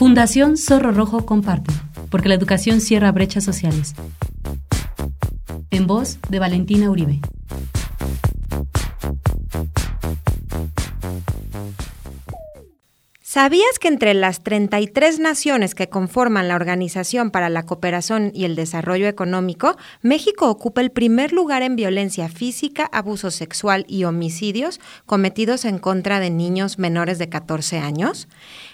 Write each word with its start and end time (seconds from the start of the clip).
Fundación 0.00 0.56
Zorro 0.56 0.92
Rojo 0.92 1.26
comparte, 1.26 1.74
porque 2.08 2.30
la 2.30 2.34
educación 2.34 2.80
cierra 2.80 3.12
brechas 3.12 3.44
sociales. 3.44 3.94
En 5.70 5.86
voz 5.86 6.18
de 6.30 6.38
Valentina 6.38 6.88
Uribe. 6.88 7.20
¿Sabías 13.32 13.78
que 13.78 13.86
entre 13.86 14.12
las 14.12 14.42
33 14.42 15.20
naciones 15.20 15.76
que 15.76 15.88
conforman 15.88 16.48
la 16.48 16.56
Organización 16.56 17.30
para 17.30 17.48
la 17.48 17.62
Cooperación 17.62 18.32
y 18.34 18.44
el 18.44 18.56
Desarrollo 18.56 19.06
Económico, 19.06 19.76
México 20.02 20.50
ocupa 20.50 20.80
el 20.80 20.90
primer 20.90 21.32
lugar 21.32 21.62
en 21.62 21.76
violencia 21.76 22.28
física, 22.28 22.90
abuso 22.90 23.30
sexual 23.30 23.84
y 23.86 24.02
homicidios 24.02 24.80
cometidos 25.06 25.64
en 25.64 25.78
contra 25.78 26.18
de 26.18 26.30
niños 26.30 26.80
menores 26.80 27.20
de 27.20 27.28
14 27.28 27.78
años? 27.78 28.26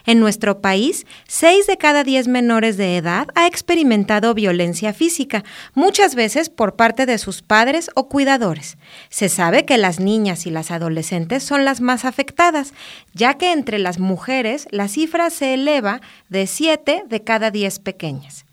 En 0.07 0.21
nuestro 0.21 0.63
país, 0.63 1.05
6 1.29 1.66
de 1.66 1.77
cada 1.77 2.02
10 2.02 2.27
menores 2.29 2.79
de 2.79 2.97
edad 2.97 3.27
ha 3.35 3.47
experimentado 3.47 4.33
violencia 4.33 4.95
física, 4.95 5.45
muchas 5.75 6.15
veces 6.15 6.49
por 6.49 6.77
parte 6.77 7.05
de 7.05 7.19
sus 7.19 7.43
padres 7.43 7.91
o 7.95 8.09
cuidadores. 8.09 8.79
Se 9.11 9.29
sabe 9.29 9.66
que 9.66 9.77
las 9.77 10.01
niñas 10.01 10.47
y 10.47 10.51
las 10.51 10.71
adolescentes 10.71 11.43
son 11.43 11.66
las 11.66 11.83
más 11.83 12.07
afectadas, 12.07 12.73
ya 13.13 13.35
que 13.35 13.52
entre 13.52 13.79
las 13.79 13.99
mujeres 13.99 14.46
la 14.71 14.89
cifra 14.89 15.31
se 15.31 15.55
eleva 15.55 16.01
de 16.29 16.47
7 16.47 17.05
de 17.07 17.25
cada 17.25 17.51
10 17.51 17.81
pequeñas. 17.81 18.46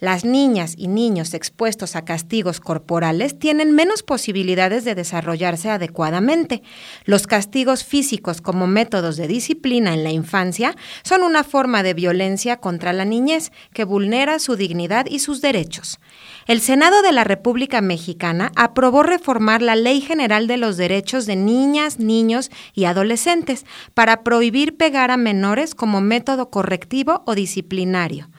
Las 0.00 0.24
niñas 0.24 0.74
y 0.78 0.88
niños 0.88 1.34
expuestos 1.34 1.94
a 1.94 2.06
castigos 2.06 2.58
corporales 2.58 3.38
tienen 3.38 3.72
menos 3.72 4.02
posibilidades 4.02 4.82
de 4.86 4.94
desarrollarse 4.94 5.68
adecuadamente. 5.68 6.62
Los 7.04 7.26
castigos 7.26 7.84
físicos 7.84 8.40
como 8.40 8.66
métodos 8.66 9.18
de 9.18 9.28
disciplina 9.28 9.92
en 9.92 10.02
la 10.02 10.10
infancia 10.10 10.74
son 11.02 11.22
una 11.22 11.44
forma 11.44 11.82
de 11.82 11.92
violencia 11.92 12.56
contra 12.56 12.94
la 12.94 13.04
niñez 13.04 13.52
que 13.74 13.84
vulnera 13.84 14.38
su 14.38 14.56
dignidad 14.56 15.04
y 15.04 15.18
sus 15.18 15.42
derechos. 15.42 16.00
El 16.46 16.62
Senado 16.62 17.02
de 17.02 17.12
la 17.12 17.24
República 17.24 17.82
Mexicana 17.82 18.52
aprobó 18.56 19.02
reformar 19.02 19.60
la 19.60 19.76
Ley 19.76 20.00
General 20.00 20.46
de 20.46 20.56
los 20.56 20.78
Derechos 20.78 21.26
de 21.26 21.36
Niñas, 21.36 21.98
Niños 21.98 22.50
y 22.72 22.86
Adolescentes 22.86 23.66
para 23.92 24.24
prohibir 24.24 24.78
pegar 24.78 25.10
a 25.10 25.18
menores 25.18 25.74
como 25.74 26.00
método 26.00 26.48
correctivo 26.48 27.22
o 27.26 27.34
disciplinario. 27.34 28.30